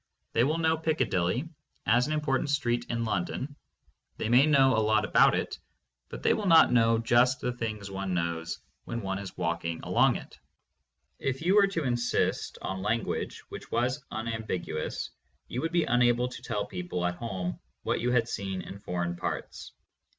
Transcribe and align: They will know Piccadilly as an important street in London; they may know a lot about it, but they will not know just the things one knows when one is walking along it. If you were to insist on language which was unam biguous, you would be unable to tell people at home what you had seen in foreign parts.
They 0.33 0.43
will 0.43 0.57
know 0.57 0.77
Piccadilly 0.79 1.47
as 1.85 2.07
an 2.07 2.13
important 2.13 2.49
street 2.49 2.87
in 2.89 3.05
London; 3.05 3.55
they 4.17 4.29
may 4.29 4.47
know 4.47 4.75
a 4.75 4.81
lot 4.81 5.05
about 5.05 5.35
it, 5.35 5.59
but 6.09 6.23
they 6.23 6.33
will 6.33 6.47
not 6.47 6.71
know 6.73 6.97
just 6.97 7.39
the 7.39 7.51
things 7.51 7.91
one 7.91 8.15
knows 8.15 8.57
when 8.85 9.01
one 9.03 9.19
is 9.19 9.37
walking 9.37 9.79
along 9.83 10.15
it. 10.15 10.39
If 11.19 11.43
you 11.43 11.53
were 11.53 11.67
to 11.67 11.83
insist 11.83 12.57
on 12.63 12.81
language 12.81 13.43
which 13.49 13.69
was 13.69 14.03
unam 14.11 14.47
biguous, 14.47 15.11
you 15.47 15.61
would 15.61 15.71
be 15.71 15.83
unable 15.83 16.27
to 16.27 16.41
tell 16.41 16.65
people 16.65 17.05
at 17.05 17.13
home 17.17 17.59
what 17.83 18.01
you 18.01 18.09
had 18.09 18.27
seen 18.27 18.63
in 18.63 18.79
foreign 18.79 19.15
parts. 19.15 19.71